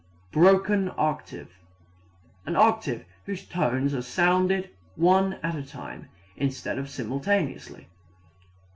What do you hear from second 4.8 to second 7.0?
one at a time instead of